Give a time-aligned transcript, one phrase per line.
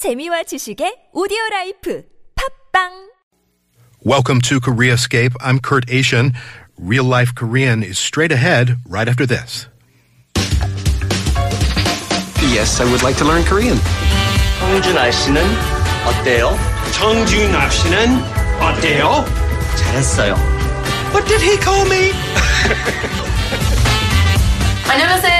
[0.00, 2.03] 재미와 지식의 오디오 라이프
[2.73, 3.11] 팝빵
[4.03, 5.35] Welcome to Koreascape.
[5.41, 6.33] I'm Kurt Asian.
[6.77, 9.67] Real Life Korean is straight ahead right after this.
[12.49, 13.77] Yes, I would like to learn Korean.
[14.61, 15.41] 홍준아 씨는
[16.05, 16.57] 어때요?
[16.93, 18.23] 정준하 씨는
[18.59, 19.25] 어때요?
[19.77, 20.33] 잘했어요.
[21.13, 22.11] What did he call me?
[24.89, 25.39] 안녕하세요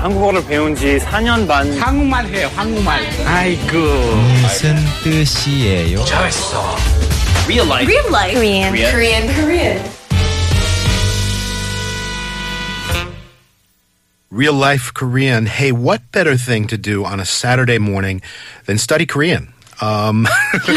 [0.00, 3.00] 한국어를 배운 지 4년 반 한국말 해요, 한국말.
[3.26, 3.78] 아이고.
[4.42, 6.04] 무슨 뜻이에요?
[6.04, 6.76] 잘했어.
[7.46, 7.88] Real life.
[7.88, 9.96] Real life Korean Korean Korean
[14.36, 15.46] Real Life Korean.
[15.46, 18.20] Hey, what better thing to do on a Saturday morning
[18.66, 19.54] than study Korean?
[19.80, 20.26] Um,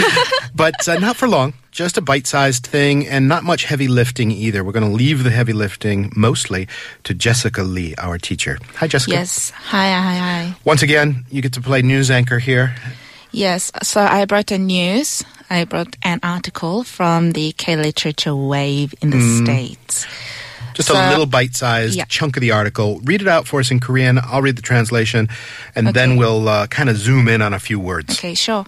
[0.56, 1.54] but uh, not for long.
[1.75, 4.63] Just a bite sized thing and not much heavy lifting either.
[4.63, 6.69] We're going to leave the heavy lifting mostly
[7.03, 8.59] to Jessica Lee, our teacher.
[8.77, 9.11] Hi, Jessica.
[9.11, 9.51] Yes.
[9.51, 10.57] Hi, hi, hi.
[10.65, 12.77] Once again, you get to play news anchor here.
[13.33, 13.73] Yes.
[13.83, 15.25] So I brought a news.
[15.51, 20.07] I brought an article from the K literature wave in the States.
[20.75, 22.05] Just So- a little bite sized Yeah.
[22.09, 23.01] chunk of the article.
[23.03, 24.21] Read it out for us in Korean.
[24.23, 25.29] I'll read the translation,
[25.75, 28.15] and then we'll uh, kind of zoom in on a few words.
[28.17, 28.65] Okay, sure.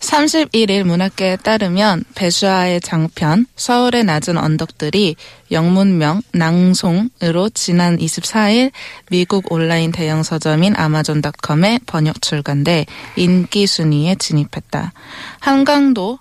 [0.00, 5.16] 31일 문학계에 따르면 배수아의 장편 서울의 낮은 언덕들이
[5.50, 8.70] 영문명 낭송으로 지난 24일
[9.10, 14.92] 미국 온라인 대형 서점인 아마존닷컴에 번역 출간돼 인기 순위에 진입했다.
[15.40, 16.18] 한강도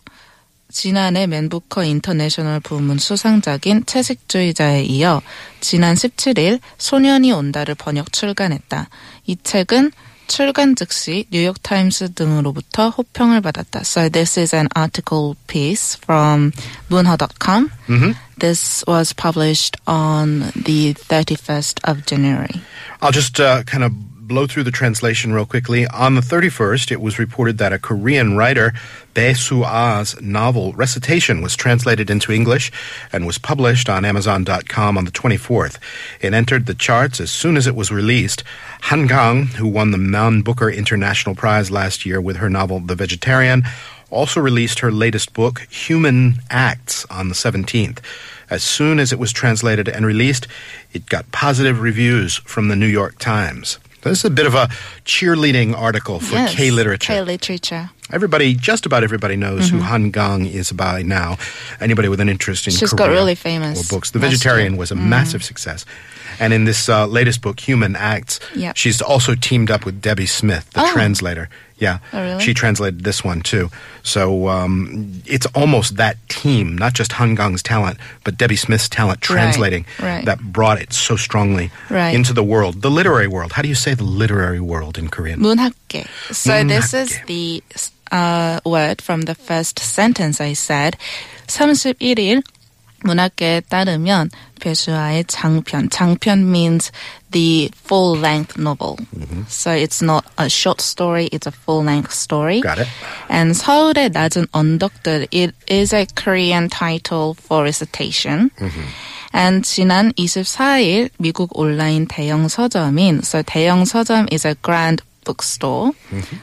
[0.69, 5.21] 지난해 맨부커 인터내셔널 부문 수상작인 채식주의자에 이어
[5.61, 8.89] 지난 17일 소년이 온다를 번역 출간했다.
[9.25, 9.91] 이 책은
[10.28, 13.80] 출간 즉시 뉴욕타임스 등으로부터 호평을 받았다.
[13.80, 16.52] So this is an article piece from
[16.88, 17.70] 문화.com.
[18.38, 22.62] This was published on the 31st of January.
[23.00, 23.92] I'll just uh, kind of
[24.27, 25.87] blow through the translation real quickly.
[25.87, 28.73] On the 31st, it was reported that a Korean writer,
[29.13, 32.71] Bae Soo-ah's novel Recitation was translated into English
[33.13, 35.77] and was published on Amazon.com on the 24th.
[36.19, 38.43] It entered the charts as soon as it was released.
[38.81, 42.95] Han Gang, who won the Man Booker International Prize last year with her novel The
[42.95, 43.63] Vegetarian,
[44.09, 47.99] also released her latest book, Human Acts, on the 17th.
[48.49, 50.47] As soon as it was translated and released,
[50.93, 53.79] it got positive reviews from the New York Times.
[54.01, 54.67] This is a bit of a
[55.05, 57.13] cheerleading article for Yes, K literature.
[57.13, 57.89] K literature.
[58.11, 61.37] Everybody, just about everybody knows who Han Gang is by now.
[61.81, 62.79] Anybody with an interest in Mm-hmm.
[62.79, 64.11] She's got really famous or books.
[64.11, 64.79] The Vegetarian year.
[64.79, 65.83] was a massive success.
[66.39, 68.77] And in this uh, latest book, Human Acts, Yep.
[68.77, 70.93] she's also teamed up with Debbie Smith, the Oh.
[70.93, 71.49] translator.
[71.78, 72.38] Yeah, Oh, really?
[72.44, 73.68] she translated this one too.
[74.04, 79.20] So um, it's almost that team, not just Han Gang's talent, but Debbie Smith's talent
[79.20, 80.24] translating right.
[80.24, 82.14] that brought it so strongly Right.
[82.14, 83.52] into the world, the literary world.
[83.52, 85.40] How do you say the literary world in Korean?
[85.40, 86.06] 문학계.
[86.30, 87.26] So this is 문학계.
[87.26, 87.62] the
[88.14, 90.96] uh, word from the first sentence I said.
[91.48, 92.42] 31일
[93.06, 95.90] 문학계에 따르면 배수아의 장편.
[95.90, 96.92] 장편 means
[97.32, 98.96] the full-length novel.
[99.48, 102.60] So it's not a short story, it's a full-length story.
[102.60, 102.88] Got it.
[103.28, 108.52] And 서울의 낮은 언덕들, it is a Korean title for recitation.
[109.34, 115.90] And 지난 24일 미국 온라인 대형 서점인, so 대형 서점 is a grand bookstore.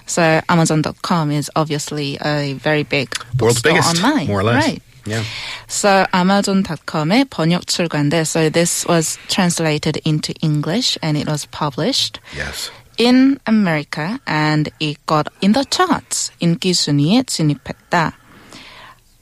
[0.07, 4.27] So Amazon.com is obviously a very big World's bookstore biggest, online.
[4.27, 4.65] more or less.
[4.65, 4.81] Right.
[5.05, 5.23] Yeah.
[5.67, 8.21] So Amazon.com에 번역 출간돼.
[8.25, 12.69] So this was translated into English and it was published Yes.
[12.97, 16.31] in America and it got in the charts.
[16.39, 18.13] 인기 순위에 진입했다.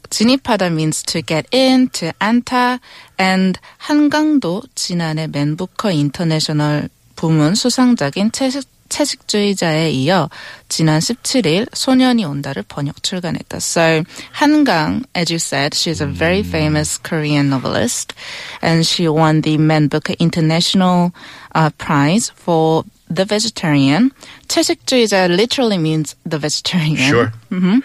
[0.09, 2.79] 진입하다 means to get in, to enter,
[3.19, 10.29] and 한강도 지난해 맨부커 인터내셔널 부문 수상작인 채식, 채식주의자에 이어
[10.69, 13.57] 지난 17일 소년이 온다를 번역 출간했다.
[13.57, 18.13] So 한강, as you said, she's a very famous Korean novelist,
[18.61, 21.11] and she won the Man Booker International
[21.53, 24.11] uh, Prize for The Vegetarian.
[24.47, 26.95] 채식주의자 literally means the vegetarian.
[26.97, 27.31] Sure.
[27.51, 27.79] Mm-hmm.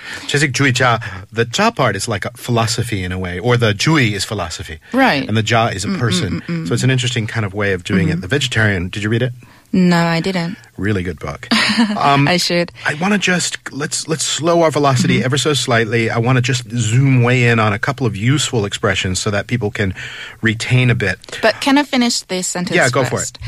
[0.53, 1.01] 주의자,
[1.33, 4.79] the ja part is like a philosophy in a way, or the jui is philosophy.
[4.93, 5.27] Right.
[5.29, 6.43] And the ja is a person.
[6.67, 8.19] So it's an interesting kind of way of doing Mm-hmm.
[8.19, 8.21] it.
[8.23, 9.33] The Vegetarian, did you read it?
[9.75, 10.59] No, I didn't.
[10.77, 11.49] Really good book.
[11.51, 12.73] I should.
[12.85, 14.73] I want to just let's let's slow our Mm-hmm.
[14.79, 16.11] velocity ever so slightly.
[16.11, 19.47] I want to just zoom way in on a couple of useful expressions so that
[19.47, 19.95] people can
[20.43, 21.17] retain a bit.
[21.41, 23.39] But can I finish this sentence Yeah, go for first?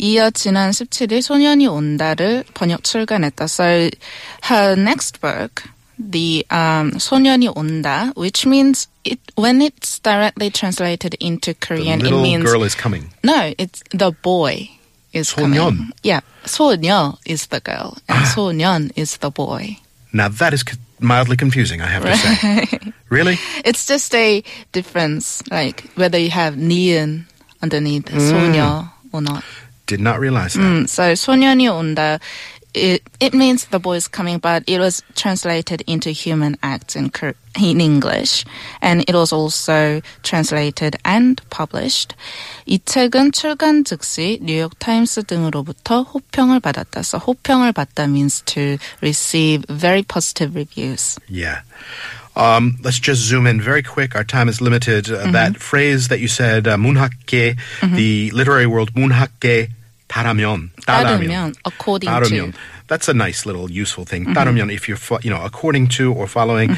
[0.00, 3.46] 이어 지난 17일 소년이 온다를 번역 출간했다.
[3.48, 3.90] So
[4.50, 5.62] her next book,
[5.98, 12.04] the um, 소년이 온다, which means it when it's directly translated into The Korean, it
[12.04, 13.10] little means girl is coming.
[13.22, 14.70] no, it's the boy
[15.14, 15.54] is 소년.
[15.54, 15.92] coming.
[16.02, 19.78] Yeah, 소녀 is the girl and 소년 is the boy.
[20.12, 22.92] Now that is c- mildly confusing, I have to say.
[23.10, 23.38] really?
[23.64, 24.42] It's just a
[24.72, 27.26] difference, like whether you have 니은
[27.62, 29.44] underneath 소녀 or not.
[29.86, 30.62] Did not realize that.
[30.62, 32.20] Mm, so 소년이 온다.
[32.74, 37.10] It, it means the boy is coming, but it was translated into human acts in,
[37.10, 38.44] Kor- in English.
[38.80, 42.14] And it was also translated and published.
[42.68, 47.00] 이 책은 출간 즉시 뉴욕 타임스 등으로부터 호평을 받았다.
[47.00, 51.18] So 호평을 받다 means to receive very positive reviews.
[51.28, 51.62] Yeah.
[52.36, 54.14] Um, let's just zoom in very quick.
[54.14, 55.10] Our time is limited.
[55.10, 57.58] Uh, That phrase that you said, uh, 문학계,
[57.96, 59.70] the literary world, 문학계
[60.08, 60.70] 따르면.
[60.86, 62.52] 따르면, according 따르면.
[62.52, 62.58] to.
[62.88, 64.26] That's a nice little useful thing.
[64.26, 66.70] 따르면, if you're, fo- you know, according to or following.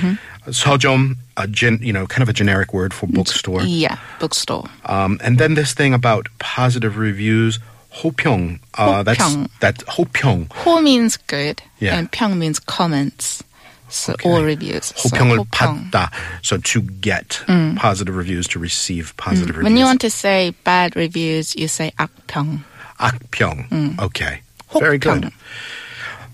[0.49, 3.63] 서점, a gen, you know, kind of a generic word for bookstore.
[3.63, 4.67] Yeah, bookstore.
[4.85, 7.59] Um, and then this thing about positive reviews,
[7.97, 8.59] 호평.
[8.75, 9.49] Uh, that's 호평.
[9.61, 10.49] that 호평.
[10.49, 11.97] 호 means good, Yeah.
[11.97, 13.43] and 평 means comments.
[13.89, 14.93] So, or reviews.
[14.97, 15.91] So 호평을 호평.
[15.91, 16.11] 받다.
[16.43, 17.43] So to get
[17.77, 19.65] positive reviews, to receive positive reviews.
[19.65, 22.65] When you want to say bad reviews, you say 악평.
[22.99, 23.99] 악평.
[24.01, 24.41] Okay.
[24.79, 25.23] Very 혹평.
[25.23, 25.33] good.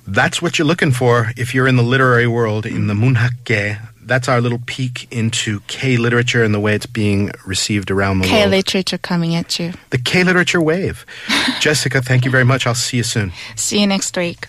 [0.06, 3.78] That's what you're looking for if you're in the literary world, in the 문학계.
[4.00, 8.26] That's our little peek into K literature and the way it's being received around the
[8.26, 8.50] K world.
[8.52, 9.74] literature coming at you.
[9.90, 11.04] the K literature wave.
[11.60, 12.66] Jessica, thank you very much.
[12.66, 13.32] I'll see you soon.
[13.54, 14.46] See you next week.